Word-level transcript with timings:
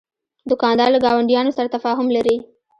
دوکاندار 0.49 0.89
له 0.93 0.99
ګاونډیانو 1.05 1.55
سره 1.57 1.73
تفاهم 1.75 2.07
لري. 2.15 2.35